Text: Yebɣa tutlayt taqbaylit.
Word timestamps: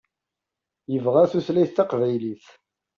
Yebɣa 0.93 1.25
tutlayt 1.31 1.75
taqbaylit. 1.77 2.45